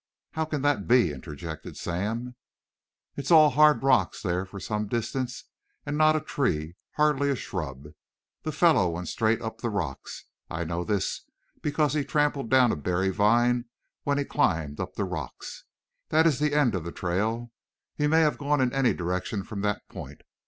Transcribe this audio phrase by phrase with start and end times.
[0.31, 2.33] "How can that be?" interjected Sam.
[3.15, 5.43] "It is all hard rocks there for some distance
[5.85, 7.85] and not a tree, hardly a shrub.
[8.41, 10.25] The fellow went straight up the rocks.
[10.49, 11.29] I know this
[11.61, 13.65] because he trampled down a berry vine
[14.01, 15.65] when he climbed up the rocks.
[16.09, 17.51] That is the end of the trail.
[17.95, 20.21] He may have gone in any direction from that point.